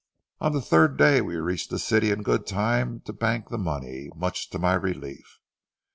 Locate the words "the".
0.51-0.63, 1.69-1.77, 3.49-3.59